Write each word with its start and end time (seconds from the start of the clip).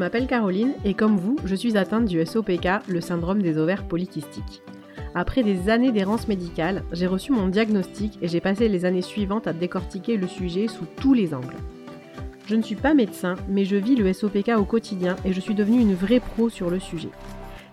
m'appelle 0.00 0.26
Caroline 0.26 0.72
et 0.86 0.94
comme 0.94 1.18
vous, 1.18 1.36
je 1.44 1.54
suis 1.54 1.76
atteinte 1.76 2.06
du 2.06 2.24
SOPK, 2.24 2.88
le 2.88 3.02
syndrome 3.02 3.42
des 3.42 3.58
ovaires 3.58 3.84
polykystiques. 3.84 4.62
Après 5.14 5.42
des 5.42 5.68
années 5.68 5.92
d'errance 5.92 6.26
médicale, 6.26 6.84
j'ai 6.90 7.06
reçu 7.06 7.32
mon 7.32 7.48
diagnostic 7.48 8.18
et 8.22 8.28
j'ai 8.28 8.40
passé 8.40 8.68
les 8.68 8.86
années 8.86 9.02
suivantes 9.02 9.46
à 9.46 9.52
décortiquer 9.52 10.16
le 10.16 10.26
sujet 10.26 10.68
sous 10.68 10.86
tous 10.96 11.12
les 11.12 11.34
angles. 11.34 11.54
Je 12.46 12.56
ne 12.56 12.62
suis 12.62 12.76
pas 12.76 12.94
médecin, 12.94 13.34
mais 13.46 13.66
je 13.66 13.76
vis 13.76 13.94
le 13.94 14.10
SOPK 14.10 14.52
au 14.56 14.64
quotidien 14.64 15.16
et 15.26 15.34
je 15.34 15.40
suis 15.40 15.54
devenue 15.54 15.82
une 15.82 15.94
vraie 15.94 16.20
pro 16.20 16.48
sur 16.48 16.70
le 16.70 16.80
sujet. 16.80 17.10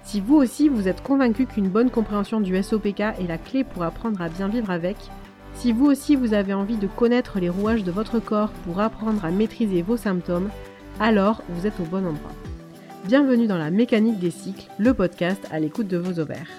Si 0.04 0.20
vous 0.20 0.36
aussi 0.36 0.68
vous 0.68 0.90
êtes 0.90 1.04
convaincu 1.04 1.46
qu'une 1.46 1.70
bonne 1.70 1.90
compréhension 1.90 2.42
du 2.42 2.62
SOPK 2.62 3.00
est 3.00 3.28
la 3.28 3.38
clé 3.38 3.64
pour 3.64 3.84
apprendre 3.84 4.22
à 4.22 4.28
bien 4.28 4.50
vivre 4.50 4.70
avec, 4.70 4.98
si 5.54 5.72
vous 5.72 5.86
aussi 5.86 6.18
vous 6.18 6.34
avez 6.34 6.54
envie 6.54 6.78
de 6.78 6.88
connaître 6.88 7.40
les 7.40 7.50
rouages 7.50 7.86
de 7.86 7.92
votre 7.92 8.20
corps 8.20 8.52
pour 8.66 8.82
apprendre 8.82 9.24
à 9.24 9.32
maîtriser 9.32 9.82
vos 9.82 9.98
symptômes, 9.98 10.50
alors 11.00 11.44
vous 11.50 11.68
êtes 11.68 11.80
au 11.80 11.84
bon 11.84 12.06
endroit. 12.06 12.32
Bienvenue 13.06 13.48
dans 13.48 13.58
la 13.58 13.70
mécanique 13.70 14.20
des 14.20 14.32
cycles, 14.32 14.68
le 14.80 14.94
podcast 14.94 15.46
à 15.52 15.60
l'écoute 15.60 15.88
de 15.88 15.98
vos 15.98 16.20
ovaires. 16.20 16.50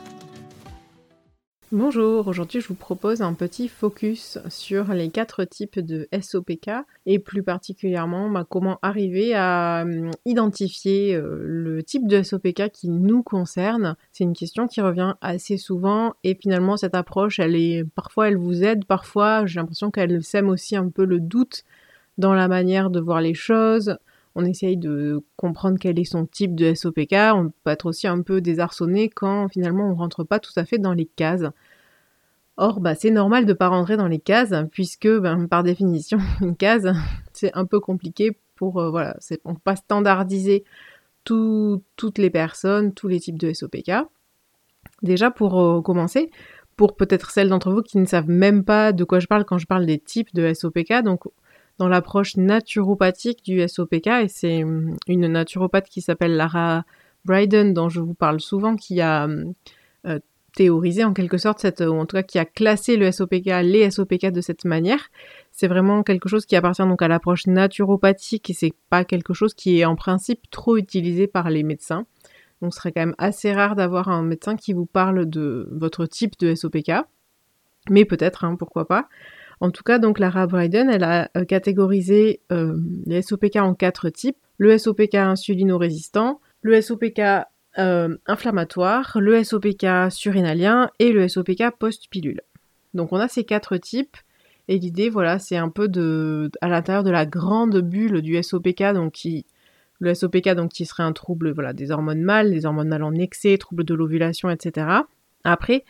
Bonjour, 1.73 2.28
aujourd'hui 2.28 2.61
je 2.61 2.69
vous 2.69 2.74
propose 2.74 3.20
un 3.20 3.34
petit 3.34 3.69
focus 3.69 4.38
sur 4.48 4.95
les 4.95 5.11
quatre 5.11 5.45
types 5.45 5.80
de 5.80 6.09
SOPK 6.19 6.70
et 7.05 7.19
plus 7.19 7.42
particulièrement 7.42 8.30
bah, 8.30 8.47
comment 8.48 8.78
arriver 8.80 9.34
à 9.34 9.83
hum, 9.84 10.12
identifier 10.24 11.14
euh, 11.14 11.41
le 11.42 11.83
type 11.83 12.06
de 12.06 12.23
SOPK 12.23 12.70
qui 12.70 12.89
nous 12.89 13.23
concerne. 13.23 13.97
C'est 14.12 14.25
une 14.25 14.34
question 14.34 14.66
qui 14.66 14.80
revient 14.80 15.14
assez 15.20 15.59
souvent 15.59 16.14
et 16.23 16.36
finalement 16.41 16.77
cette 16.77 16.95
approche 16.95 17.39
elle 17.39 17.56
est 17.56 17.84
parfois 17.95 18.28
elle 18.28 18.39
vous 18.39 18.62
aide, 18.62 18.84
parfois 18.86 19.45
j'ai 19.47 19.59
l'impression 19.59 19.91
qu'elle 19.91 20.23
sème 20.23 20.48
aussi 20.48 20.77
un 20.77 20.89
peu 20.89 21.05
le 21.05 21.19
doute 21.20 21.64
dans 22.16 22.34
la 22.34 22.48
manière 22.48 22.91
de 22.91 22.98
voir 22.98 23.20
les 23.20 23.34
choses, 23.34 23.98
on 24.38 24.45
essaye 24.45 24.77
de 24.77 25.20
comprendre 25.37 25.78
quel 25.80 25.98
est 25.98 26.05
son 26.05 26.25
type 26.25 26.55
de 26.55 26.72
SOPK, 26.72 27.12
on 27.34 27.50
peut 27.64 27.72
être 27.72 27.86
aussi 27.86 28.06
un 28.06 28.22
peu 28.22 28.41
désarçonné 28.41 29.08
quand 29.08 29.48
finalement 29.48 29.91
on 29.91 29.97
rentre 29.97 30.22
pas 30.22 30.39
tout 30.39 30.53
à 30.55 30.64
fait 30.64 30.78
dans 30.78 30.92
les 30.92 31.06
cases. 31.06 31.42
Or, 32.56 32.78
bah, 32.78 32.94
c'est 32.94 33.11
normal 33.11 33.47
de 33.47 33.53
pas 33.53 33.66
rentrer 33.66 33.97
dans 33.97 34.06
les 34.06 34.20
cases, 34.20 34.55
puisque 34.70 35.09
ben, 35.09 35.48
par 35.48 35.64
définition, 35.64 36.19
une 36.41 36.55
case, 36.56 36.92
c'est 37.33 37.53
un 37.55 37.64
peu 37.64 37.81
compliqué 37.81 38.39
pour, 38.55 38.78
euh, 38.78 38.91
voilà, 38.91 39.16
on 39.44 39.55
peut 39.55 39.61
pas 39.62 39.77
standardiser 39.77 40.64
toutes 41.25 42.19
les 42.19 42.31
personnes, 42.31 42.94
tous 42.94 43.09
les 43.09 43.19
types 43.19 43.39
de 43.39 43.53
SOPK. 43.53 43.91
Déjà, 45.03 45.33
pour 45.33 45.61
euh, 45.61 45.83
commencer, 45.83 46.31
pour 46.77 46.94
peut-être 46.94 47.33
celles 47.33 47.48
d'entre 47.48 47.72
vous 47.72 47.83
qui 47.83 47.98
ne 47.98 48.06
savent 48.06 48.28
même 48.28 48.64
pas 48.64 48.92
de 48.92 49.03
quoi 49.03 49.19
je 49.19 49.27
parle 49.27 49.44
quand 49.44 49.59
je 49.59 49.66
parle 49.66 49.84
des 49.84 49.98
types 49.98 50.33
de 50.33 50.55
SOPK, 50.55 51.03
donc 51.03 51.25
dans 51.79 51.89
l'approche 51.89 52.37
naturopathique 52.37 53.45
du 53.45 53.67
SOPK, 53.67 54.07
et 54.07 54.29
c'est 54.29 54.65
hum, 54.65 54.97
une 55.07 55.27
naturopathe 55.27 55.89
qui 55.89 56.01
s'appelle 56.01 56.37
Lara 56.37 56.84
Bryden, 57.25 57.73
dont 57.73 57.89
je 57.89 58.01
vous 58.01 58.15
parle 58.15 58.41
souvent, 58.41 58.77
qui 58.77 59.01
a 59.01 59.25
hum, 59.25 59.55
euh, 60.06 60.19
théorisé 60.55 61.05
en 61.05 61.12
quelque 61.12 61.39
sorte, 61.39 61.61
cette, 61.61 61.81
ou 61.81 61.95
en 61.95 62.05
tout 62.06 62.17
cas 62.17 62.23
qui 62.25 62.39
a 62.39 62.45
classé 62.45 62.97
le 62.97 63.12
SOPK, 63.12 63.47
les 63.62 63.91
SOPK 63.91 64.27
de 64.27 64.41
cette 64.41 64.65
manière. 64.65 65.09
C'est 65.53 65.69
vraiment 65.69 66.03
quelque 66.03 66.29
chose 66.29 66.47
qui 66.47 66.56
appartient 66.56 66.83
donc 66.83 67.01
à 67.01 67.06
l'approche 67.06 67.47
naturopathique 67.47 68.51
et 68.51 68.55
c'est 68.55 68.75
pas 68.91 69.05
quelque 69.05 69.34
chose 69.34 69.55
qui 69.55 69.79
est 69.79 69.84
en 69.84 69.95
principe 69.95 70.51
trop 70.51 70.77
utilisé 70.77 71.29
par 71.29 71.51
les 71.51 71.62
médecins. 71.62 72.06
Donc 72.61 72.75
ce 72.75 72.81
serait 72.81 72.91
quand 72.91 73.03
même 73.03 73.15
assez 73.19 73.53
rare 73.53 73.77
d'avoir 73.77 74.09
un 74.09 74.23
médecin 74.23 74.56
qui 74.56 74.73
vous 74.73 74.87
parle 74.87 75.31
de 75.31 75.69
votre 75.71 76.06
type 76.06 76.37
de 76.41 76.55
SOPK. 76.55 76.91
Mais 77.91 78.05
peut-être, 78.05 78.45
hein, 78.45 78.56
pourquoi 78.56 78.87
pas. 78.89 79.09
En 79.61 79.70
tout 79.70 79.83
cas, 79.83 79.98
donc 79.98 80.19
Lara 80.19 80.47
Bryden, 80.47 80.89
elle 80.89 81.05
a 81.05 81.31
euh, 81.37 81.45
catégorisé 81.45 82.41
euh, 82.53 82.78
les 83.06 83.23
SOPK 83.23 83.56
en 83.56 83.75
quatre 83.75 84.09
types. 84.09 84.39
Le 84.56 84.77
SOPK 84.78 85.15
insulino-résistant, 85.15 86.41
le 86.62 86.81
SOPK 86.81 87.20
euh, 87.78 88.17
inflammatoire, 88.27 89.19
le 89.20 89.42
SOPK 89.42 90.10
surrénalien 90.10 90.91
et 90.99 91.12
le 91.12 91.28
SOPK 91.28 91.77
post-pilule. 91.78 92.43
Donc 92.94 93.12
on 93.12 93.19
a 93.19 93.28
ces 93.28 93.44
quatre 93.44 93.77
types 93.77 94.16
et 94.69 94.78
l'idée, 94.78 95.09
voilà, 95.09 95.38
c'est 95.38 95.56
un 95.56 95.71
peu 95.71 95.88
de, 95.88 96.50
à 96.61 96.69
l'intérieur 96.69 97.03
de 97.03 97.11
la 97.11 97.25
grande 97.25 97.81
bulle 97.81 98.21
du 98.21 98.41
SOPK, 98.41 98.93
donc 98.94 99.12
qui, 99.12 99.47
le 99.99 100.15
SOPK, 100.15 100.50
donc 100.50 100.72
qui 100.72 100.84
serait 100.84 101.03
un 101.03 101.12
trouble, 101.12 101.53
voilà, 101.53 101.72
des 101.72 101.91
hormones 101.91 102.21
mâles, 102.21 102.50
des 102.50 102.66
hormones 102.66 102.88
mâles 102.88 103.03
en 103.03 103.15
excès, 103.15 103.56
troubles 103.56 103.84
de 103.84 103.94
l'ovulation, 103.94 104.50
etc. 104.50 104.87
Après, 105.43 105.84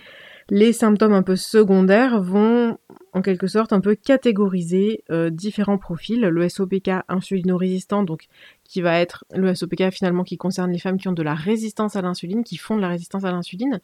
les 0.50 0.72
symptômes 0.72 1.12
un 1.12 1.22
peu 1.22 1.36
secondaires 1.36 2.22
vont 2.22 2.78
en 3.12 3.22
quelque 3.22 3.46
sorte 3.46 3.72
un 3.72 3.80
peu 3.80 3.94
catégoriser 3.94 5.04
euh, 5.10 5.30
différents 5.30 5.78
profils. 5.78 6.20
Le 6.20 6.48
SOPK 6.48 6.90
insulino-résistant, 7.08 8.02
donc 8.02 8.26
qui 8.64 8.80
va 8.80 8.98
être 8.98 9.24
le 9.34 9.54
SOPK 9.54 9.90
finalement 9.90 10.24
qui 10.24 10.36
concerne 10.36 10.72
les 10.72 10.78
femmes 10.78 10.98
qui 10.98 11.08
ont 11.08 11.12
de 11.12 11.22
la 11.22 11.34
résistance 11.34 11.96
à 11.96 12.02
l'insuline, 12.02 12.44
qui 12.44 12.56
font 12.56 12.76
de 12.76 12.80
la 12.80 12.88
résistance 12.88 13.24
à 13.24 13.30
l'insuline. 13.30 13.80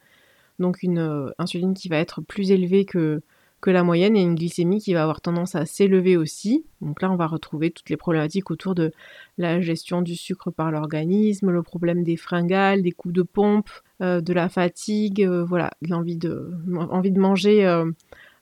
Donc 0.58 0.82
une 0.82 0.98
euh, 0.98 1.30
insuline 1.38 1.74
qui 1.74 1.88
va 1.88 1.98
être 1.98 2.22
plus 2.22 2.50
élevée 2.50 2.84
que 2.84 3.22
la 3.70 3.82
moyenne 3.82 4.16
et 4.16 4.22
une 4.22 4.34
glycémie 4.34 4.80
qui 4.80 4.94
va 4.94 5.02
avoir 5.02 5.20
tendance 5.20 5.54
à 5.54 5.66
s'élever 5.66 6.16
aussi. 6.16 6.64
Donc 6.80 7.00
là, 7.02 7.10
on 7.10 7.16
va 7.16 7.26
retrouver 7.26 7.70
toutes 7.70 7.90
les 7.90 7.96
problématiques 7.96 8.50
autour 8.50 8.74
de 8.74 8.92
la 9.38 9.60
gestion 9.60 10.02
du 10.02 10.16
sucre 10.16 10.50
par 10.50 10.70
l'organisme, 10.70 11.50
le 11.50 11.62
problème 11.62 12.02
des 12.02 12.16
fringales, 12.16 12.82
des 12.82 12.92
coups 12.92 13.14
de 13.14 13.22
pompe, 13.22 13.70
euh, 14.00 14.20
de 14.20 14.32
la 14.32 14.48
fatigue, 14.48 15.22
euh, 15.22 15.44
voilà, 15.44 15.70
l'envie 15.88 16.16
de, 16.16 16.50
envie 16.90 17.12
de 17.12 17.20
manger 17.20 17.66
euh, 17.66 17.90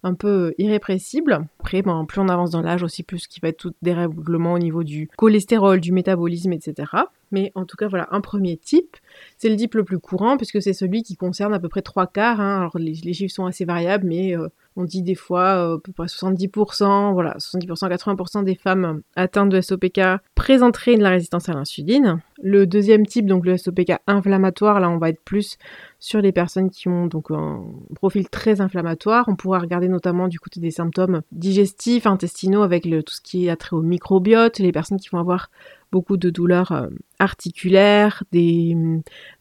un 0.02 0.14
peu 0.14 0.54
irrépressible. 0.58 1.46
Après, 1.60 1.82
ben, 1.82 2.04
plus 2.04 2.20
on 2.20 2.28
avance 2.28 2.50
dans 2.50 2.62
l'âge 2.62 2.82
aussi, 2.82 3.02
plus 3.02 3.26
qui 3.26 3.40
va 3.40 3.48
être 3.48 3.58
tout 3.58 3.74
dérèglement 3.82 4.54
au 4.54 4.58
niveau 4.58 4.82
du 4.82 5.08
cholestérol, 5.16 5.80
du 5.80 5.92
métabolisme, 5.92 6.52
etc. 6.52 6.86
Mais 7.32 7.52
en 7.54 7.64
tout 7.64 7.76
cas, 7.76 7.88
voilà, 7.88 8.08
un 8.10 8.20
premier 8.20 8.56
type. 8.56 8.96
C'est 9.38 9.48
le 9.48 9.56
type 9.56 9.74
le 9.74 9.84
plus 9.84 9.98
courant, 9.98 10.36
puisque 10.36 10.62
c'est 10.62 10.72
celui 10.72 11.02
qui 11.02 11.16
concerne 11.16 11.54
à 11.54 11.58
peu 11.58 11.68
près 11.68 11.82
trois 11.82 12.06
quarts. 12.06 12.40
Hein. 12.40 12.58
Alors 12.58 12.78
les, 12.78 12.94
chiffres 13.12 13.34
sont 13.34 13.46
assez 13.46 13.64
variables, 13.64 14.06
mais 14.06 14.36
on 14.76 14.84
dit 14.84 15.02
des 15.02 15.14
fois 15.14 15.56
euh, 15.56 15.76
à 15.76 15.78
peu 15.78 15.92
près 15.92 16.06
70%, 16.06 17.12
voilà, 17.12 17.36
70%, 17.38 17.90
80% 17.90 18.44
des 18.44 18.54
femmes 18.54 19.02
atteintes 19.16 19.50
de 19.50 19.60
SOPK 19.60 20.00
présenteraient 20.34 20.96
de 20.96 21.02
la 21.02 21.10
résistance 21.10 21.48
à 21.48 21.54
l'insuline. 21.54 22.20
Le 22.42 22.66
deuxième 22.66 23.06
type, 23.06 23.26
donc 23.26 23.44
le 23.44 23.56
SOPK 23.56 23.92
inflammatoire, 24.06 24.80
là 24.80 24.90
on 24.90 24.98
va 24.98 25.10
être 25.10 25.22
plus 25.22 25.58
sur 25.98 26.20
les 26.20 26.32
personnes 26.32 26.70
qui 26.70 26.88
ont 26.88 27.06
donc 27.06 27.30
un 27.30 27.62
profil 27.94 28.28
très 28.28 28.60
inflammatoire. 28.60 29.26
On 29.28 29.36
pourra 29.36 29.58
regarder 29.58 29.88
notamment 29.88 30.28
du 30.28 30.40
côté 30.40 30.58
des 30.60 30.70
symptômes 30.70 31.22
digestifs, 31.30 32.06
intestinaux 32.06 32.62
avec 32.62 32.84
tout 32.84 33.14
ce 33.14 33.20
qui 33.20 33.46
est 33.46 33.50
attrait 33.50 33.76
au 33.76 33.82
microbiote, 33.82 34.58
les 34.58 34.72
personnes 34.72 34.98
qui 34.98 35.10
vont 35.10 35.18
avoir 35.18 35.50
beaucoup 35.92 36.16
de 36.16 36.30
douleurs 36.30 36.72
euh, 36.72 36.88
articulaires, 37.18 38.24
des, 38.32 38.74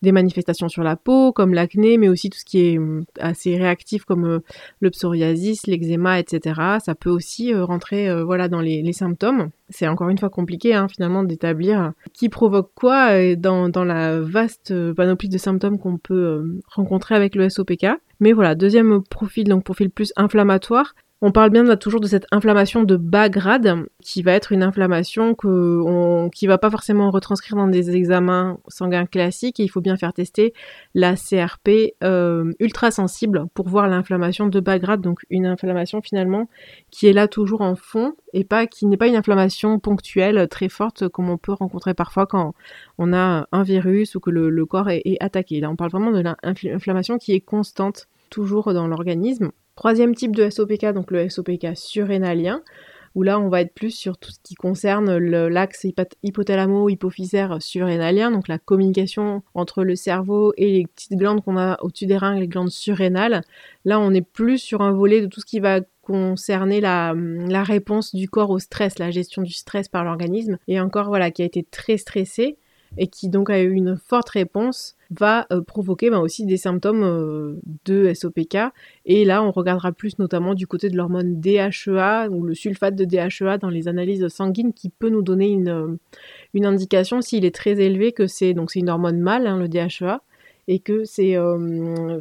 manifestations 0.03 0.67
sur 0.67 0.83
la 0.83 0.97
peau 0.97 1.31
comme 1.31 1.53
l'acné, 1.53 1.97
mais 1.97 2.09
aussi 2.09 2.29
tout 2.29 2.37
ce 2.37 2.45
qui 2.45 2.59
est 2.59 2.77
euh, 2.77 3.01
assez 3.19 3.57
réactif 3.57 4.03
comme 4.03 4.25
euh, 4.25 4.39
le 4.81 4.91
psoriasis, 4.91 5.65
l'eczéma, 5.65 6.19
etc. 6.19 6.59
Ça 6.83 6.93
peut 6.93 7.09
aussi 7.09 7.55
rentrer 7.55 8.23
voilà 8.23 8.49
dans 8.49 8.59
les, 8.59 8.91
symptômes. 8.91 9.51
C'est 9.69 9.87
encore 9.87 10.09
une 10.09 10.17
fois 10.17 10.29
compliqué 10.29 10.73
hein, 10.73 10.89
finalement 10.89 11.23
d'établir 11.23 11.93
qui 12.13 12.27
provoque 12.27 12.71
quoi 12.75 13.35
dans 13.37 13.85
la 13.85 14.19
vaste 14.19 14.73
panoplie 14.93 15.29
de 15.29 15.37
symptômes 15.37 15.79
qu'on 15.79 15.97
peut 15.97 16.59
rencontrer 16.67 17.15
avec 17.15 17.35
le 17.35 17.47
SOPK. 17.47 17.87
Mais 18.19 18.33
voilà, 18.33 18.53
deuxième 18.53 19.01
profil, 19.01 19.47
donc 19.47 19.63
profil 19.63 19.89
plus 19.89 20.11
inflammatoire, 20.17 20.93
on 21.23 21.31
parle 21.31 21.51
bien 21.51 21.63
là, 21.63 21.77
toujours 21.77 21.99
de 21.99 22.07
cette 22.07 22.25
inflammation 22.31 22.81
de 22.83 22.97
bas 22.97 23.29
grade, 23.29 23.85
qui 24.01 24.23
va 24.23 24.31
être 24.31 24.51
une 24.51 24.63
inflammation 24.63 25.35
que 25.35 25.81
on, 25.85 26.29
qui 26.29 26.47
va 26.47 26.57
pas 26.57 26.71
forcément 26.71 27.11
retranscrire 27.11 27.55
dans 27.55 27.67
des 27.67 27.95
examens 27.95 28.57
sanguins 28.67 29.05
classiques. 29.05 29.59
Et 29.59 29.63
il 29.63 29.67
faut 29.67 29.81
bien 29.81 29.97
faire 29.97 30.13
tester 30.13 30.53
la 30.95 31.15
CRP 31.15 31.93
euh, 32.03 32.51
ultra 32.59 32.89
sensible 32.89 33.45
pour 33.53 33.69
voir 33.69 33.87
l'inflammation 33.87 34.47
de 34.47 34.59
bas 34.59 34.79
grade, 34.79 35.01
donc 35.01 35.19
une 35.29 35.45
inflammation 35.45 36.01
finalement 36.01 36.49
qui 36.89 37.05
est 37.05 37.13
là 37.13 37.27
toujours 37.27 37.61
en 37.61 37.75
fond 37.75 38.15
et 38.33 38.43
pas 38.43 38.65
qui 38.65 38.87
n'est 38.87 38.97
pas 38.97 39.07
une 39.07 39.15
inflammation 39.15 39.77
ponctuelle 39.77 40.47
très 40.47 40.69
forte 40.69 41.07
comme 41.07 41.29
on 41.29 41.37
peut 41.37 41.53
rencontrer 41.53 41.93
parfois 41.93 42.25
quand 42.25 42.55
on 42.97 43.13
a 43.13 43.47
un 43.51 43.63
virus 43.63 44.15
ou 44.15 44.19
que 44.19 44.31
le, 44.31 44.65
corps 44.65 44.89
est, 44.89 45.01
est 45.05 45.21
attaqué. 45.21 45.59
Là, 45.59 45.69
on 45.69 45.75
parle 45.75 45.91
vraiment 45.91 46.11
de 46.11 46.23
l'inflammation 46.43 47.19
qui 47.19 47.33
est 47.33 47.41
constante 47.41 48.07
toujours 48.31 48.73
dans 48.73 48.87
l'organisme. 48.87 49.51
Troisième 49.75 50.15
type 50.15 50.35
de 50.35 50.49
SOPK, 50.49 50.93
donc 50.93 51.11
le 51.11 51.29
SOPK 51.29 51.75
surrénalien, 51.75 52.61
où 53.15 53.23
là 53.23 53.39
on 53.39 53.49
va 53.49 53.61
être 53.61 53.73
plus 53.73 53.91
sur 53.91 54.17
tout 54.17 54.31
ce 54.31 54.39
qui 54.43 54.55
concerne 54.55 55.17
l'axe 55.17 55.85
hypothalamo-hypophysaire 56.23 57.61
surrénalien, 57.61 58.31
donc 58.31 58.47
la 58.47 58.57
communication 58.57 59.43
entre 59.53 59.83
le 59.83 59.95
cerveau 59.95 60.53
et 60.57 60.71
les 60.71 60.87
petites 60.87 61.17
glandes 61.17 61.43
qu'on 61.43 61.57
a 61.57 61.77
au-dessus 61.81 62.05
des 62.05 62.17
reins, 62.17 62.39
les 62.39 62.47
glandes 62.47 62.69
surrénales. 62.69 63.41
Là 63.85 63.99
on 63.99 64.13
est 64.13 64.21
plus 64.21 64.59
sur 64.59 64.81
un 64.81 64.91
volet 64.91 65.21
de 65.21 65.27
tout 65.27 65.41
ce 65.41 65.45
qui 65.45 65.59
va 65.59 65.81
concerner 66.01 66.81
la, 66.81 67.13
la 67.15 67.63
réponse 67.63 68.15
du 68.15 68.29
corps 68.29 68.49
au 68.49 68.59
stress, 68.59 68.99
la 68.99 69.11
gestion 69.11 69.41
du 69.41 69.53
stress 69.53 69.87
par 69.87 70.03
l'organisme, 70.03 70.57
et 70.67 70.79
encore 70.79 71.07
voilà, 71.07 71.31
qui 71.31 71.41
a 71.41 71.45
été 71.45 71.63
très 71.63 71.97
stressé 71.97 72.57
et 72.97 73.07
qui 73.07 73.29
donc 73.29 73.49
a 73.49 73.61
eu 73.61 73.71
une 73.71 73.97
forte 73.97 74.29
réponse, 74.29 74.95
va 75.11 75.45
euh, 75.51 75.61
provoquer 75.61 76.09
ben, 76.09 76.19
aussi 76.19 76.45
des 76.45 76.57
symptômes 76.57 77.03
euh, 77.03 77.59
de 77.85 78.13
SOPK. 78.13 78.57
Et 79.05 79.25
là, 79.25 79.43
on 79.43 79.51
regardera 79.51 79.91
plus 79.91 80.17
notamment 80.19 80.53
du 80.53 80.67
côté 80.67 80.89
de 80.89 80.95
l'hormone 80.95 81.39
DHEA 81.39 82.29
ou 82.29 82.43
le 82.43 82.55
sulfate 82.55 82.95
de 82.95 83.05
DHEA 83.05 83.57
dans 83.57 83.69
les 83.69 83.87
analyses 83.87 84.27
sanguines 84.29 84.73
qui 84.73 84.89
peut 84.89 85.09
nous 85.09 85.21
donner 85.21 85.49
une, 85.49 85.69
euh, 85.69 85.87
une 86.53 86.65
indication 86.65 87.21
s'il 87.21 87.45
est 87.45 87.53
très 87.53 87.79
élevé 87.79 88.13
que 88.13 88.27
c'est 88.27 88.53
donc 88.53 88.71
c'est 88.71 88.79
une 88.79 88.89
hormone 88.89 89.19
mâle, 89.19 89.47
hein, 89.47 89.57
le 89.57 89.67
DHEA, 89.67 90.21
et 90.67 90.79
que 90.79 91.03
c'est 91.03 91.35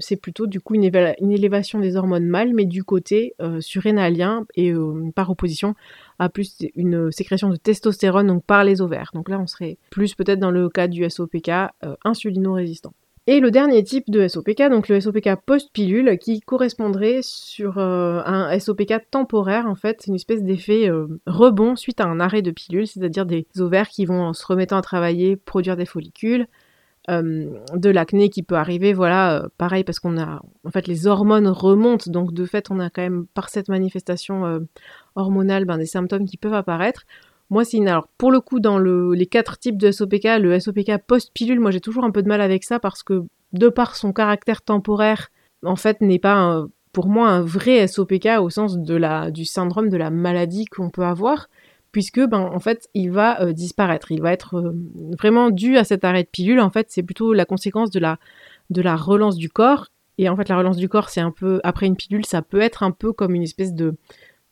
c'est 0.01 0.17
plutôt 0.17 0.47
du 0.47 0.61
coup 0.61 0.75
une, 0.75 0.85
élévation 0.85 1.79
des 1.79 1.97
hormones 1.97 2.27
mâles, 2.27 2.53
mais 2.55 2.65
du 2.65 2.85
côté 2.85 3.35
surrénalien 3.61 4.47
et 4.57 4.73
par 5.15 5.31
opposition 5.31 5.75
à 6.21 6.29
plus 6.29 6.59
une 6.77 7.11
sécrétion 7.11 7.49
de 7.49 7.57
testostérone 7.57 8.27
donc 8.27 8.45
par 8.45 8.63
les 8.63 8.83
ovaires. 8.83 9.11
Donc 9.15 9.29
là, 9.29 9.41
on 9.41 9.47
serait 9.47 9.79
plus 9.91 10.15
peut-être 10.15 10.39
dans 10.39 10.51
le 10.51 10.69
cas 10.69 10.87
du 10.87 11.09
SOPK 11.09 11.49
euh, 11.49 11.97
insulino-résistant. 12.05 12.93
Et 13.27 13.41
le 13.41 13.51
dernier 13.51 13.83
type 13.85 14.11
de 14.11 14.27
SOPK, 14.29 14.71
donc 14.71 14.89
le 14.89 15.01
SOPK 15.01 15.37
post-pilule, 15.47 16.19
qui 16.19 16.41
correspondrait 16.41 17.21
sur 17.23 17.79
euh, 17.79 18.23
un 18.25 18.59
SOPK 18.59 19.11
temporaire, 19.11 19.67
en 19.67 19.75
fait, 19.75 20.05
une 20.07 20.15
espèce 20.15 20.43
d'effet 20.43 20.91
euh, 20.91 21.07
rebond 21.27 21.77
suite 21.77 22.01
à 22.01 22.07
un 22.07 22.19
arrêt 22.19 22.43
de 22.43 22.51
pilule, 22.51 22.87
c'est-à-dire 22.87 23.27
des 23.27 23.47
ovaires 23.59 23.89
qui 23.89 24.05
vont, 24.05 24.23
en 24.23 24.33
se 24.33 24.45
remettant 24.45 24.79
à 24.79 24.83
travailler, 24.83 25.37
produire 25.37 25.77
des 25.77 25.87
follicules, 25.87 26.49
de 27.09 27.91
l'acné 27.91 28.29
qui 28.29 28.43
peut 28.43 28.55
arriver, 28.55 28.93
voilà, 28.93 29.49
pareil, 29.59 29.85
parce 29.85 29.99
qu'on 29.99 30.19
a, 30.19 30.43
en 30.65 30.71
fait, 30.71 30.87
les 30.87 31.07
hormones 31.07 31.49
remontent, 31.49 32.11
donc 32.11 32.33
de 32.33 32.45
fait, 32.45 32.71
on 32.71 32.79
a 32.79 32.91
quand 32.91 33.03
même, 33.03 33.27
par 33.35 33.49
cette 33.49 33.69
manifestation 33.69 34.61
hormonale, 35.17 35.65
ben, 35.65 35.79
des 35.79 35.87
symptômes 35.87 36.27
qui 36.27 36.37
peuvent 36.37 36.55
apparaître. 36.55 37.05
Moi, 37.51 37.65
c'est 37.65 37.85
alors 37.85 38.07
pour 38.17 38.31
le 38.31 38.41
coup, 38.41 38.61
dans 38.61 38.79
les 38.79 39.27
quatre 39.27 39.59
types 39.59 39.77
de 39.77 39.91
SOPK, 39.91 40.39
le 40.39 40.59
SOPK 40.61 40.99
post-pilule, 41.07 41.59
moi 41.59 41.73
j'ai 41.73 41.81
toujours 41.81 42.05
un 42.05 42.13
peu 42.13 42.23
de 42.23 42.29
mal 42.29 42.41
avec 42.41 42.63
ça 42.63 42.79
parce 42.79 43.03
que 43.03 43.25
de 43.53 43.69
par 43.69 43.97
son 43.97 44.13
caractère 44.13 44.63
temporaire, 44.63 45.31
en 45.65 45.77
fait, 45.77 46.01
n'est 46.01 46.21
pas 46.21 46.65
pour 46.93 47.09
moi 47.09 47.29
un 47.29 47.41
vrai 47.41 47.87
SOPK 47.87 48.39
au 48.41 48.51
sens 48.51 48.79
de 48.79 48.95
la, 48.95 49.31
du 49.31 49.45
syndrome 49.45 49.89
de 49.89 49.97
la 49.97 50.11
maladie 50.11 50.67
qu'on 50.67 50.91
peut 50.91 51.05
avoir, 51.05 51.49
puisque 51.93 52.21
ben 52.21 52.41
en 52.41 52.61
fait 52.61 52.89
il 52.95 53.11
va 53.11 53.41
euh, 53.43 53.53
disparaître, 53.53 54.13
il 54.13 54.21
va 54.21 54.33
être 54.33 54.57
euh, 54.57 54.73
vraiment 55.19 55.51
dû 55.51 55.77
à 55.77 55.85
cet 55.85 56.05
arrêt 56.05 56.23
de 56.23 56.29
pilule. 56.29 56.61
En 56.61 56.71
fait, 56.71 56.87
c'est 56.91 57.03
plutôt 57.03 57.33
la 57.33 57.45
conséquence 57.45 57.91
de 57.91 58.01
la 58.01 58.97
relance 58.97 59.37
du 59.37 59.49
corps. 59.49 59.89
Et 60.19 60.29
en 60.29 60.37
fait, 60.37 60.49
la 60.49 60.59
relance 60.59 60.77
du 60.77 60.89
corps, 60.89 61.09
c'est 61.09 61.23
un 61.23 61.31
peu 61.31 61.61
après 61.65 61.87
une 61.87 61.97
pilule, 61.97 62.27
ça 62.27 62.43
peut 62.43 62.61
être 62.61 62.83
un 62.83 62.91
peu 62.91 63.13
comme 63.13 63.35
une 63.35 63.43
espèce 63.43 63.73
de 63.73 63.95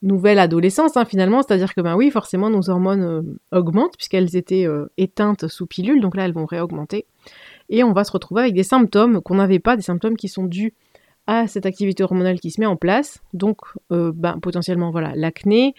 nouvelle 0.01 0.39
adolescence 0.39 0.95
hein, 0.97 1.05
finalement, 1.05 1.41
c'est-à-dire 1.41 1.75
que 1.75 1.81
ben 1.81 1.95
oui, 1.95 2.09
forcément 2.09 2.49
nos 2.49 2.69
hormones 2.69 3.03
euh, 3.03 3.21
augmentent 3.51 3.97
puisqu'elles 3.97 4.35
étaient 4.35 4.65
éteintes 4.97 5.47
sous 5.47 5.67
pilule, 5.67 6.01
donc 6.01 6.15
là 6.15 6.25
elles 6.25 6.33
vont 6.33 6.45
réaugmenter 6.45 7.05
et 7.69 7.83
on 7.83 7.93
va 7.93 8.03
se 8.03 8.11
retrouver 8.11 8.41
avec 8.41 8.53
des 8.53 8.63
symptômes 8.63 9.21
qu'on 9.21 9.35
n'avait 9.35 9.59
pas, 9.59 9.75
des 9.75 9.83
symptômes 9.83 10.17
qui 10.17 10.27
sont 10.27 10.43
dus 10.43 10.73
à 11.27 11.47
cette 11.47 11.65
activité 11.65 12.03
hormonale 12.03 12.39
qui 12.39 12.51
se 12.51 12.59
met 12.59 12.65
en 12.65 12.75
place, 12.75 13.21
donc 13.33 13.57
euh, 13.91 14.11
ben, 14.15 14.39
potentiellement 14.39 14.91
voilà 14.91 15.13
l'acné, 15.15 15.75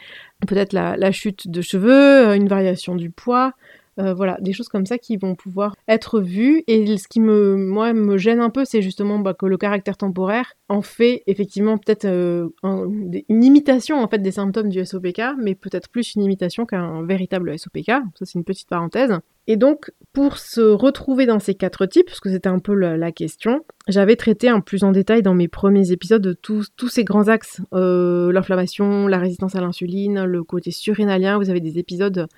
peut-être 0.47 0.73
la, 0.73 0.97
la, 0.97 1.11
chute 1.11 1.49
de 1.49 1.61
cheveux, 1.61 2.35
une 2.35 2.49
variation 2.49 2.95
du 2.95 3.11
poids, 3.11 3.55
euh, 4.01 4.15
voilà, 4.15 4.39
des 4.41 4.53
choses 4.53 4.69
comme 4.69 4.87
ça 4.87 4.99
qui 4.99 5.17
vont 5.17 5.35
pouvoir 5.35 5.77
être 5.89 6.21
vues. 6.21 6.65
Et 6.67 6.97
ce 6.97 7.09
qui 7.09 7.21
me, 7.21 8.17
gêne 8.17 8.41
un 8.41 8.51
peu, 8.51 8.65
c'est 8.65 8.83
justement 8.83 9.19
bah, 9.19 9.35
que 9.35 9.47
le 9.47 9.57
caractère 9.57 9.97
temporaire 9.97 10.55
en 10.69 10.83
fait 10.83 11.23
effectivement 11.27 11.79
peut-être 11.79 12.05
euh, 12.05 12.49
une 12.63 13.45
imitation 13.45 14.01
en 14.01 14.09
fait 14.09 14.19
des 14.19 14.33
symptômes 14.33 14.69
du 14.69 14.85
SOPK, 14.85 15.23
mais 15.39 15.55
peut-être 15.55 15.89
plus 15.89 16.15
une 16.15 16.23
imitation 16.23 16.67
qu'un 16.67 17.03
véritable 17.03 17.59
SOPK. 17.59 17.87
Ça, 17.87 18.25
c'est 18.25 18.35
une 18.35 18.45
petite 18.45 18.69
parenthèse. 18.69 19.19
Et 19.47 19.57
donc, 19.57 19.91
pour 20.13 20.39
se 20.39 20.61
retrouver 20.61 21.27
dans 21.27 21.41
ces 21.41 21.55
quatre 21.55 21.87
types, 21.87 22.07
parce 22.07 22.21
que 22.21 22.31
c'était 22.31 22.49
un 22.49 22.61
peu 22.61 22.73
la, 22.73 23.11
question, 23.11 23.65
j'avais 23.89 24.15
traité 24.15 24.49
un 24.49 24.61
plus 24.61 24.85
en 24.85 24.93
détail 24.93 25.23
dans 25.23 25.35
mes 25.35 25.49
premiers 25.49 25.91
épisodes 25.91 26.23
de 26.23 26.33
tous, 26.33 26.71
ces 26.89 27.03
grands 27.03 27.27
axes, 27.27 27.61
euh, 27.75 28.31
l'inflammation, 28.33 29.09
la 29.09 29.19
résistance 29.19 29.57
à 29.57 29.61
l'insuline, 29.61 30.23
le 30.23 30.45
côté 30.45 30.71
surrénalien. 30.71 31.39
Vous 31.39 31.51
avez 31.51 31.61
des 31.61 31.79
épisodes 31.79 32.29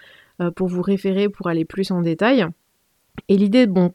pour 0.51 0.69
vous 0.69 0.83
référer 0.83 1.29
pour 1.29 1.49
aller 1.49 1.65
plus 1.65 1.91
en 1.91 2.01
détail. 2.03 2.47
Et 3.29 3.37
l'idée, 3.37 3.67
bon, 3.67 3.93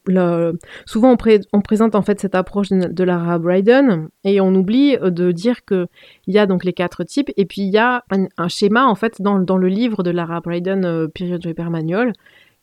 souvent 0.86 1.16
on, 1.54 1.62
présente 1.62 1.96
en 1.96 2.02
fait 2.02 2.20
cette 2.20 2.36
approche 2.36 2.70
de, 2.70 3.04
Lara 3.04 3.40
Bryden 3.40 4.10
et 4.24 4.40
on 4.42 4.54
oublie 4.54 4.96
euh, 4.96 5.10
de 5.10 5.32
dire 5.32 5.66
qu'il 5.66 5.88
y 6.28 6.38
a 6.38 6.46
donc 6.46 6.64
les 6.64 6.74
quatre 6.74 7.04
types 7.04 7.32
et 7.36 7.46
puis 7.46 7.64
il 7.64 7.70
y 7.70 7.78
a 7.78 8.04
un, 8.12 8.48
schéma 8.48 8.86
en 8.86 8.96
fait 8.96 9.22
dans, 9.22 9.38
le 9.58 9.68
livre 9.68 10.04
de 10.04 10.12
Lara 10.12 10.40
Bryden, 10.40 10.86
euh, 10.86 11.08
Period 11.08 11.42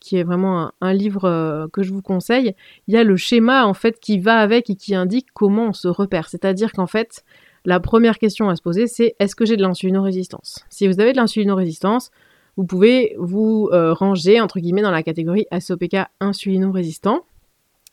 qui 0.00 0.16
est 0.16 0.22
vraiment 0.22 0.70
un, 0.80 0.92
livre 0.92 1.68
que 1.72 1.82
je 1.82 1.90
vous 1.92 2.02
conseille. 2.02 2.54
Il 2.86 2.94
y 2.94 2.98
a 2.98 3.04
le 3.04 3.16
schéma 3.16 3.66
en 3.66 3.74
fait 3.74 3.98
qui 3.98 4.18
va 4.18 4.36
avec 4.36 4.68
et 4.68 4.76
qui 4.76 4.94
indique 4.94 5.28
comment 5.32 5.68
on 5.68 5.72
se 5.72 5.88
repère. 5.88 6.28
C'est-à-dire 6.28 6.72
qu'en 6.72 6.86
fait, 6.86 7.24
la 7.64 7.80
première 7.80 8.18
question 8.18 8.50
à 8.50 8.56
se 8.56 8.60
poser, 8.60 8.86
c'est 8.86 9.16
est-ce 9.18 9.34
que 9.34 9.46
j'ai 9.46 9.56
de 9.56 9.62
l'insulinorésistance 9.62 10.66
Si 10.68 10.86
vous 10.86 11.00
avez 11.00 11.12
de 11.12 11.16
l'insulinorésistance, 11.16 12.10
vous 12.56 12.64
pouvez 12.64 13.14
vous 13.18 13.68
euh, 13.72 13.92
ranger 13.92 14.40
entre 14.40 14.60
guillemets 14.60 14.82
dans 14.82 14.90
la 14.90 15.02
catégorie 15.02 15.46
SOPK 15.58 15.96
insulino-résistant. 16.20 17.24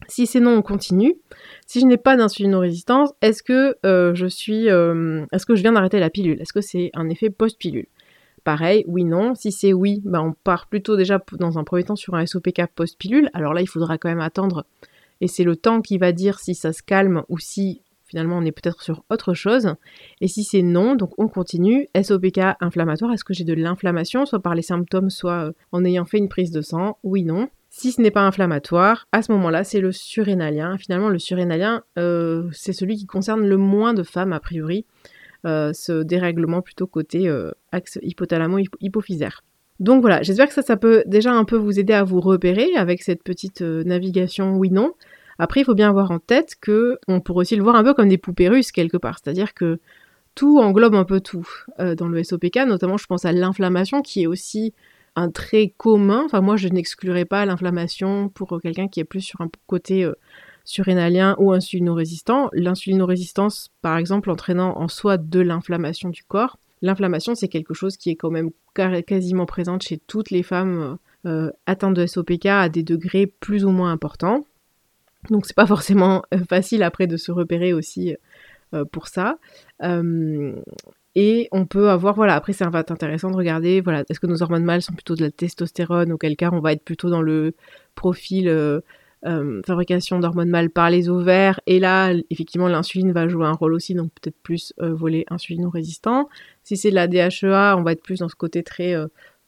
Si 0.07 0.25
c'est 0.25 0.39
non, 0.39 0.57
on 0.57 0.61
continue. 0.61 1.15
Si 1.67 1.79
je 1.79 1.85
n'ai 1.85 1.97
pas 1.97 2.15
d'insulino-résistance, 2.17 3.11
est-ce 3.21 3.43
que 3.43 3.77
euh, 3.85 4.15
je 4.15 4.25
suis, 4.25 4.69
euh, 4.69 5.25
est-ce 5.31 5.45
que 5.45 5.55
je 5.55 5.61
viens 5.61 5.73
d'arrêter 5.73 5.99
la 5.99 6.09
pilule? 6.09 6.41
Est-ce 6.41 6.53
que 6.53 6.61
c'est 6.61 6.89
un 6.93 7.09
effet 7.09 7.29
post-pilule? 7.29 7.87
Pareil, 8.43 8.83
oui, 8.87 9.03
non. 9.03 9.35
Si 9.35 9.51
c'est 9.51 9.73
oui, 9.73 10.01
bah, 10.03 10.21
on 10.23 10.33
part 10.33 10.67
plutôt 10.67 10.97
déjà 10.97 11.23
dans 11.37 11.59
un 11.59 11.63
premier 11.63 11.83
temps 11.83 11.95
sur 11.95 12.15
un 12.15 12.25
SOPK 12.25 12.65
post-pilule. 12.73 13.29
Alors 13.33 13.53
là, 13.53 13.61
il 13.61 13.67
faudra 13.67 13.97
quand 13.99 14.09
même 14.09 14.21
attendre. 14.21 14.65
Et 15.21 15.27
c'est 15.27 15.43
le 15.43 15.55
temps 15.55 15.81
qui 15.81 15.99
va 15.99 16.11
dire 16.11 16.39
si 16.39 16.55
ça 16.55 16.73
se 16.73 16.81
calme 16.81 17.23
ou 17.29 17.37
si 17.37 17.81
finalement 18.11 18.37
on 18.37 18.45
est 18.45 18.51
peut-être 18.51 18.83
sur 18.83 19.03
autre 19.09 19.33
chose. 19.33 19.73
Et 20.19 20.27
si 20.27 20.43
c'est 20.43 20.61
non, 20.61 20.95
donc 20.95 21.11
on 21.17 21.27
continue. 21.27 21.87
SOPK 21.99 22.39
inflammatoire, 22.59 23.13
est-ce 23.13 23.23
que 23.23 23.33
j'ai 23.33 23.45
de 23.45 23.53
l'inflammation, 23.53 24.25
soit 24.25 24.41
par 24.41 24.53
les 24.53 24.61
symptômes, 24.61 25.09
soit 25.09 25.47
euh, 25.47 25.51
en 25.71 25.83
ayant 25.85 26.05
fait 26.05 26.17
une 26.17 26.29
prise 26.29 26.51
de 26.51 26.61
sang? 26.61 26.97
Oui, 27.03 27.23
non. 27.23 27.49
Si 27.69 27.93
ce 27.93 28.01
n'est 28.01 28.11
pas 28.11 28.21
inflammatoire, 28.21 29.07
à 29.13 29.21
ce 29.21 29.31
moment-là, 29.31 29.63
c'est 29.63 29.79
le 29.79 29.93
surrénalien. 29.93 30.77
Finalement, 30.77 31.07
le 31.07 31.19
surrénalien, 31.19 31.83
euh, 31.97 32.49
c'est 32.51 32.73
celui 32.73 32.97
qui 32.97 33.05
concerne 33.05 33.47
le 33.47 33.55
moins 33.55 33.93
de 33.93 34.03
femmes, 34.03 34.33
a 34.33 34.41
priori. 34.41 34.85
Euh, 35.47 35.71
ce 35.73 36.03
dérèglement 36.03 36.61
plutôt 36.61 36.85
côté 36.85 37.33
axe 37.71 37.97
hypothalamo-hypophysaire. 38.03 39.41
Donc 39.79 40.01
voilà, 40.01 40.21
j'espère 40.21 40.47
que 40.47 40.53
ça, 40.53 40.61
ça 40.61 40.75
peut 40.75 41.01
déjà 41.07 41.31
un 41.31 41.45
peu 41.45 41.55
vous 41.55 41.79
aider 41.79 41.93
à 41.93 42.03
vous 42.03 42.19
repérer 42.19 42.75
avec 42.75 43.01
cette 43.01 43.23
petite 43.23 43.61
navigation 43.61 44.57
oui-non. 44.57 44.93
Après, 45.39 45.61
il 45.61 45.63
faut 45.63 45.75
bien 45.75 45.89
avoir 45.89 46.11
en 46.11 46.19
tête 46.19 46.55
que 46.59 46.99
on 47.07 47.19
pourrait 47.19 47.41
aussi 47.41 47.55
le 47.55 47.63
voir 47.63 47.75
un 47.75 47.83
peu 47.83 47.93
comme 47.93 48.09
des 48.09 48.17
poupées 48.17 48.49
russes 48.49 48.71
quelque 48.71 48.97
part, 48.97 49.19
c'est-à-dire 49.23 49.53
que 49.53 49.79
tout 50.35 50.59
englobe 50.59 50.95
un 50.95 51.03
peu 51.03 51.19
tout 51.19 51.47
euh, 51.79 51.95
dans 51.95 52.07
le 52.07 52.23
SOPK, 52.23 52.57
notamment 52.67 52.97
je 52.97 53.05
pense 53.05 53.25
à 53.25 53.31
l'inflammation 53.31 54.01
qui 54.01 54.23
est 54.23 54.27
aussi 54.27 54.73
un 55.15 55.29
trait 55.29 55.73
commun. 55.77 56.23
Enfin, 56.25 56.41
moi, 56.41 56.55
je 56.55 56.67
n'exclurais 56.67 57.25
pas 57.25 57.45
l'inflammation 57.45 58.29
pour 58.29 58.61
quelqu'un 58.61 58.87
qui 58.87 58.99
est 58.99 59.05
plus 59.05 59.21
sur 59.21 59.41
un 59.41 59.49
côté 59.67 60.05
euh, 60.05 60.13
surrénalien 60.63 61.35
ou 61.39 61.51
insulino-résistant. 61.51 62.49
L'insulino-résistance, 62.53 63.69
par 63.81 63.97
exemple, 63.97 64.29
entraînant 64.29 64.77
en 64.77 64.87
soi 64.87 65.17
de 65.17 65.39
l'inflammation 65.39 66.09
du 66.09 66.23
corps. 66.23 66.57
L'inflammation, 66.81 67.35
c'est 67.35 67.47
quelque 67.47 67.73
chose 67.73 67.97
qui 67.97 68.09
est 68.09 68.15
quand 68.15 68.31
même 68.31 68.51
quasiment 69.05 69.45
présente 69.45 69.83
chez 69.83 69.97
toutes 69.97 70.31
les 70.31 70.43
femmes 70.43 70.97
euh, 71.25 71.51
atteintes 71.65 71.93
de 71.93 72.05
SOPK 72.05 72.45
à 72.47 72.69
des 72.69 72.83
degrés 72.83 73.27
plus 73.27 73.65
ou 73.65 73.69
moins 73.69 73.91
importants. 73.91 74.45
Donc 75.29 75.45
c'est 75.45 75.55
pas 75.55 75.65
forcément 75.65 76.23
euh, 76.33 76.39
facile 76.49 76.83
après 76.83 77.07
de 77.07 77.17
se 77.17 77.31
repérer 77.31 77.73
aussi 77.73 78.15
euh, 78.73 78.85
pour 78.85 79.07
ça. 79.07 79.37
et 81.15 81.49
on 81.51 81.65
peut 81.65 81.89
avoir, 81.89 82.15
voilà, 82.15 82.35
après 82.35 82.53
ça 82.53 82.69
va 82.69 82.79
être 82.79 82.91
intéressant 82.91 83.29
de 83.29 83.35
regarder, 83.35 83.81
voilà, 83.81 84.03
est-ce 84.09 84.19
que 84.19 84.27
nos 84.27 84.41
hormones 84.41 84.63
mâles 84.63 84.81
sont 84.81 84.93
plutôt 84.93 85.15
de 85.15 85.21
la 85.21 85.31
testostérone, 85.31 86.11
auquel 86.13 86.35
cas 86.37 86.49
on 86.53 86.61
va 86.61 86.71
être 86.71 86.83
plutôt 86.83 87.09
dans 87.09 87.21
le 87.21 87.53
profil 87.95 88.47
euh, 88.47 88.81
fabrication 89.65 90.19
d'hormones 90.19 90.49
mâles 90.49 90.69
par 90.69 90.89
les 90.89 91.09
ovaires, 91.09 91.59
et 91.67 91.79
là, 91.79 92.13
effectivement, 92.29 92.69
l'insuline 92.69 93.11
va 93.11 93.27
jouer 93.27 93.45
un 93.45 93.51
rôle 93.51 93.73
aussi, 93.73 93.93
donc 93.93 94.11
peut-être 94.13 94.37
plus 94.41 94.73
volet 94.79 95.25
insulino-résistant. 95.29 96.29
Si 96.63 96.77
c'est 96.77 96.91
de 96.91 96.95
la 96.95 97.07
DHEA, 97.07 97.75
on 97.77 97.83
va 97.83 97.91
être 97.91 98.03
plus 98.03 98.19
dans 98.19 98.29
ce 98.29 98.35
côté 98.35 98.63
très 98.63 98.95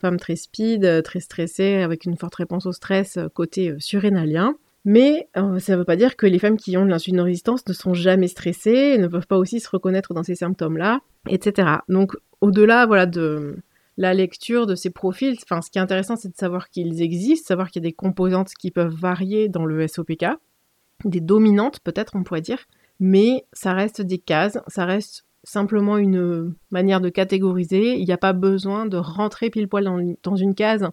femme 0.02 0.18
très 0.18 0.36
speed, 0.36 1.02
très 1.04 1.22
stressée, 1.22 1.76
avec 1.76 2.04
une 2.04 2.18
forte 2.18 2.36
réponse 2.36 2.66
au 2.66 2.74
stress, 2.74 3.18
côté 3.34 3.74
surrénalien. 3.80 4.58
Mais 4.86 5.30
euh, 5.38 5.60
ça 5.60 5.74
ne 5.74 5.78
veut 5.78 5.86
pas 5.86 5.96
dire 5.96 6.18
que 6.18 6.26
les 6.26 6.40
femmes 6.40 6.58
qui 6.58 6.76
ont 6.76 6.86
de 6.86 6.90
l'insuline-résistance 6.90 7.66
ne 7.68 7.74
sont 7.74 7.94
jamais 7.94 8.28
stressées, 8.28 8.98
ne 8.98 9.08
peuvent 9.08 9.28
pas 9.28 9.38
aussi 9.38 9.60
se 9.60 9.70
reconnaître 9.70 10.14
dans 10.14 10.24
ces 10.24 10.36
symptômes-là, 10.36 11.00
etc. 11.30 11.78
Donc 11.88 12.16
au-delà 12.42 12.86
voilà, 12.86 13.06
de 13.06 13.58
la 13.98 14.14
lecture 14.14 14.68
de 14.68 14.76
ces 14.76 14.90
profils, 14.90 15.38
ce 15.40 15.72
qui 15.72 15.78
est 15.78 15.82
intéressant, 15.82 16.16
c'est 16.16 16.30
de 16.30 16.38
savoir 16.38 16.70
qu'ils 16.70 17.02
existent, 17.02 17.48
savoir 17.48 17.70
qu'il 17.70 17.82
y 17.82 17.86
a 17.86 17.90
des 17.90 17.94
composantes 17.94 18.52
qui 18.60 18.72
peuvent 18.72 18.94
varier 18.94 19.48
dans 19.48 19.66
le 19.66 19.88
SOPK, 19.88 20.26
des 21.06 21.22
dominantes 21.22 21.80
peut-être 21.80 22.16
on 22.16 22.24
pourrait 22.24 22.42
dire, 22.42 22.66
mais 23.00 23.46
ça 23.54 23.74
reste 23.74 24.02
des 24.02 24.18
cases, 24.18 24.60
ça 24.68 24.86
reste 24.86 25.26
simplement 25.46 25.98
une 25.98 26.56
manière 26.72 27.02
de 27.02 27.10
catégoriser, 27.10 27.96
il 27.96 28.06
n'y 28.06 28.14
a 28.14 28.18
pas 28.18 28.34
besoin 28.34 28.86
de 28.86 28.98
rentrer 28.98 29.50
pile 29.50 29.68
poil 29.68 30.16
dans 30.24 30.36
une 30.36 30.56
case 30.56 30.90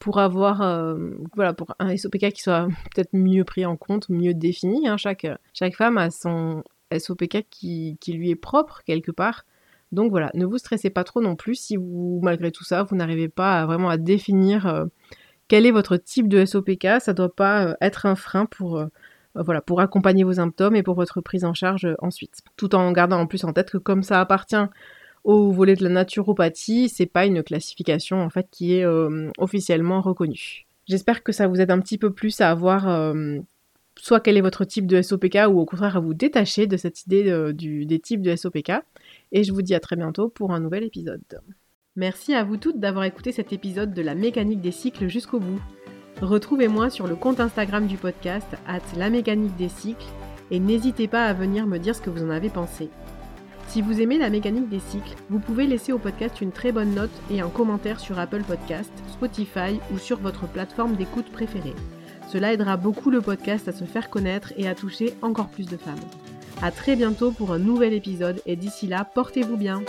pour 0.00 0.18
avoir 0.18 0.62
euh, 0.62 0.96
voilà 1.36 1.52
pour 1.52 1.76
un 1.78 1.96
SOPK 1.96 2.32
qui 2.32 2.42
soit 2.42 2.66
peut-être 2.92 3.10
mieux 3.12 3.44
pris 3.44 3.64
en 3.64 3.76
compte, 3.76 4.08
mieux 4.08 4.34
défini. 4.34 4.88
Hein. 4.88 4.96
Chaque, 4.96 5.26
femme 5.74 5.98
a 5.98 6.10
son 6.10 6.64
SOPK 6.96 7.46
qui, 7.50 7.96
lui 8.08 8.30
est 8.30 8.34
propre 8.34 8.82
quelque 8.84 9.12
part. 9.12 9.44
Donc 9.92 10.10
voilà, 10.10 10.30
ne 10.34 10.46
vous 10.46 10.58
stressez 10.58 10.88
pas 10.90 11.04
trop 11.04 11.20
non 11.20 11.36
plus 11.36 11.54
si 11.54 11.76
vous, 11.76 12.20
malgré 12.22 12.50
tout 12.50 12.64
ça, 12.64 12.82
vous 12.82 12.96
n'arrivez 12.96 13.28
pas 13.28 13.66
vraiment 13.66 13.90
à 13.90 13.98
définir 13.98 14.66
euh, 14.66 14.86
quel 15.48 15.66
est 15.66 15.70
votre 15.70 15.96
type 15.96 16.28
de 16.28 16.44
SOPK. 16.44 17.00
Ça 17.00 17.12
ne 17.12 17.16
doit 17.16 17.34
pas 17.34 17.66
euh, 17.66 17.74
être 17.82 18.06
un 18.06 18.14
frein 18.16 18.46
pour, 18.46 18.82
voilà, 19.34 19.60
pour 19.60 19.80
accompagner 19.80 20.24
vos 20.24 20.34
symptômes 20.34 20.76
et 20.76 20.82
pour 20.82 20.94
votre 20.94 21.20
prise 21.20 21.44
en 21.44 21.52
charge 21.52 21.86
ensuite. 21.98 22.40
Tout 22.56 22.74
en 22.74 22.90
gardant 22.92 23.20
en 23.20 23.26
plus 23.26 23.44
en 23.44 23.52
tête 23.52 23.70
que 23.70 23.78
comme 23.78 24.02
ça 24.02 24.18
appartient 24.20 24.56
au 25.24 25.50
volet 25.50 25.74
de 25.74 25.84
la 25.84 25.90
naturopathie, 25.90 26.88
c'est 26.88 27.06
pas 27.06 27.26
une 27.26 27.42
classification 27.42 28.20
en 28.20 28.30
fait 28.30 28.48
qui 28.50 28.74
est 28.74 28.84
euh, 28.84 29.30
officiellement 29.38 30.00
reconnue. 30.00 30.66
J'espère 30.86 31.22
que 31.22 31.32
ça 31.32 31.46
vous 31.46 31.60
aide 31.60 31.70
un 31.70 31.80
petit 31.80 31.98
peu 31.98 32.10
plus 32.12 32.40
à 32.40 32.50
avoir 32.50 32.88
euh, 32.88 33.38
soit 33.96 34.20
quel 34.20 34.36
est 34.36 34.40
votre 34.40 34.64
type 34.64 34.86
de 34.86 35.02
SOPK 35.02 35.38
ou 35.48 35.60
au 35.60 35.66
contraire 35.66 35.96
à 35.96 36.00
vous 36.00 36.14
détacher 36.14 36.66
de 36.66 36.76
cette 36.76 37.04
idée 37.04 37.30
euh, 37.30 37.52
des 37.52 37.98
types 37.98 38.22
de 38.22 38.34
SOPK. 38.34 38.72
Et 39.32 39.44
je 39.44 39.52
vous 39.52 39.62
dis 39.62 39.74
à 39.74 39.80
très 39.80 39.96
bientôt 39.96 40.28
pour 40.28 40.52
un 40.52 40.60
nouvel 40.60 40.84
épisode. 40.84 41.22
Merci 41.96 42.34
à 42.34 42.44
vous 42.44 42.56
toutes 42.56 42.80
d'avoir 42.80 43.04
écouté 43.04 43.32
cet 43.32 43.52
épisode 43.52 43.92
de 43.92 44.02
la 44.02 44.14
mécanique 44.14 44.60
des 44.60 44.72
cycles 44.72 45.08
jusqu'au 45.08 45.40
bout. 45.40 45.60
Retrouvez-moi 46.22 46.90
sur 46.90 47.06
le 47.06 47.16
compte 47.16 47.40
Instagram 47.40 47.86
du 47.86 47.96
podcast, 47.96 48.46
at 48.66 48.80
la 48.96 49.10
mécanique 49.10 49.56
des 49.56 49.68
cycles, 49.68 50.06
et 50.50 50.60
n'hésitez 50.60 51.08
pas 51.08 51.24
à 51.24 51.32
venir 51.32 51.66
me 51.66 51.78
dire 51.78 51.94
ce 51.94 52.00
que 52.00 52.10
vous 52.10 52.24
en 52.24 52.30
avez 52.30 52.50
pensé. 52.50 52.90
Si 53.70 53.82
vous 53.82 54.00
aimez 54.00 54.18
la 54.18 54.30
mécanique 54.30 54.68
des 54.68 54.80
cycles, 54.80 55.14
vous 55.28 55.38
pouvez 55.38 55.64
laisser 55.64 55.92
au 55.92 55.98
podcast 55.98 56.40
une 56.40 56.50
très 56.50 56.72
bonne 56.72 56.92
note 56.92 57.22
et 57.30 57.40
un 57.40 57.48
commentaire 57.48 58.00
sur 58.00 58.18
Apple 58.18 58.42
Podcast, 58.42 58.90
Spotify 59.12 59.78
ou 59.94 59.98
sur 59.98 60.18
votre 60.18 60.48
plateforme 60.48 60.96
d'écoute 60.96 61.30
préférée. 61.30 61.76
Cela 62.28 62.52
aidera 62.52 62.76
beaucoup 62.76 63.10
le 63.10 63.20
podcast 63.20 63.68
à 63.68 63.72
se 63.72 63.84
faire 63.84 64.10
connaître 64.10 64.52
et 64.56 64.66
à 64.66 64.74
toucher 64.74 65.14
encore 65.22 65.50
plus 65.50 65.66
de 65.66 65.76
femmes. 65.76 66.00
A 66.62 66.72
très 66.72 66.96
bientôt 66.96 67.30
pour 67.30 67.52
un 67.52 67.60
nouvel 67.60 67.92
épisode 67.92 68.42
et 68.44 68.56
d'ici 68.56 68.88
là, 68.88 69.04
portez-vous 69.04 69.56
bien 69.56 69.84